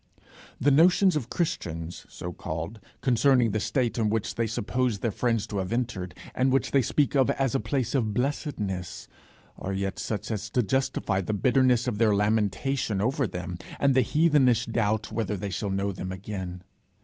[0.59, 5.45] The notions of Christians, so called, concerning the state into which they suppose their friends
[5.45, 9.07] to have entered, and which they speak of as a place of blessedness,
[9.59, 14.01] are yet such as to justify the bitterness of their lamentation over them, and the
[14.01, 16.63] heathenish doubt whether they shall know them again.